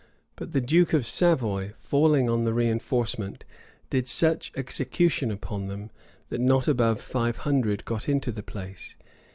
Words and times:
But 0.35 0.51
the 0.51 0.61
duke 0.61 0.93
of 0.93 1.05
Savoy, 1.05 1.73
falling 1.77 2.27
on 2.27 2.43
the 2.43 2.53
reënforcement, 2.53 3.43
did 3.91 4.07
such 4.07 4.51
execution 4.55 5.29
upon 5.29 5.67
them, 5.67 5.91
that 6.29 6.41
not 6.41 6.67
above 6.67 6.99
five 6.99 7.37
hundred 7.45 7.85
got 7.85 8.09
into 8.09 8.31
the 8.31 8.41
place. 8.41 8.95